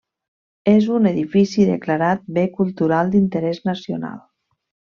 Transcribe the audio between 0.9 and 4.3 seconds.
un edifici declarat bé cultural d'interès nacional.